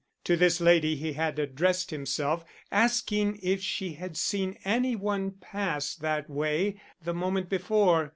[0.23, 5.93] To this lady he had addressed himself, asking if she had seen any one pass
[5.93, 8.09] that way the moment before.